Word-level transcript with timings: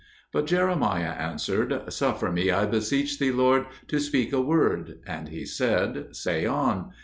But 0.33 0.47
Jeremiah 0.47 1.11
answered, 1.13 1.79
"Suffer 1.93 2.31
me, 2.31 2.49
I 2.49 2.65
beseech 2.65 3.19
thee, 3.19 3.31
Lord, 3.31 3.67
to 3.89 3.99
speak 3.99 4.33
a 4.33 4.41
word." 4.41 4.97
And 5.05 5.29
He 5.29 5.45
said, 5.45 6.15
"Say 6.15 6.43
on." 6.43 6.89